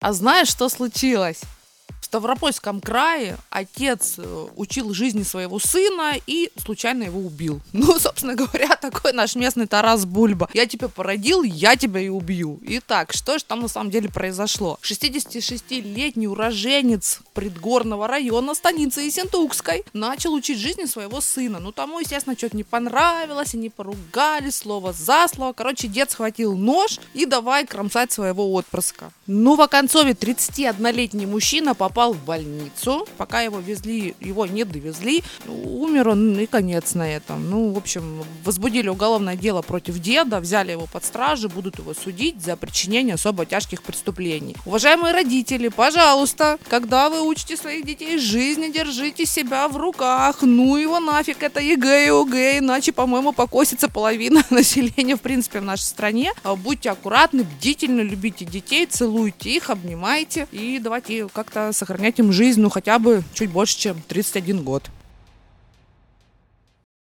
[0.00, 1.42] А знаешь, что случилось?
[2.10, 7.60] Ставропольском крае отец э, учил жизни своего сына и случайно его убил.
[7.72, 10.50] Ну, собственно говоря, такой наш местный Тарас Бульба.
[10.52, 12.58] Я тебя породил, я тебя и убью.
[12.62, 14.78] Итак, что же там на самом деле произошло?
[14.82, 21.60] 66-летний уроженец предгорного района станицы Ессентукской начал учить жизни своего сына.
[21.60, 25.52] Ну, тому, естественно, что-то не понравилось, они поругались, слово за слово.
[25.52, 29.12] Короче, дед схватил нож и давай кромсать своего отпрыска.
[29.28, 33.06] Ну, в оконцове 31-летний мужчина попал попал в больницу.
[33.18, 35.22] Пока его везли, его не довезли.
[35.46, 37.50] Умер он и конец на этом.
[37.50, 42.42] Ну, в общем, возбудили уголовное дело против деда, взяли его под стражу, будут его судить
[42.42, 44.56] за причинение особо тяжких преступлений.
[44.64, 50.38] Уважаемые родители, пожалуйста, когда вы учите своих детей жизни, держите себя в руках.
[50.40, 55.64] Ну его нафиг, это ЕГЭ и ОГЭ, иначе, по-моему, покосится половина населения, в принципе, в
[55.64, 56.32] нашей стране.
[56.44, 62.60] А будьте аккуратны, бдительны, любите детей, целуйте их, обнимайте и давайте как-то сохранять им жизнь,
[62.60, 64.90] ну, хотя бы чуть больше, чем 31 год.